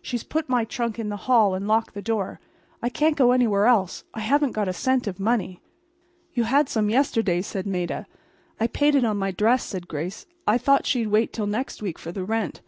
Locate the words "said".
7.42-7.66, 9.64-9.88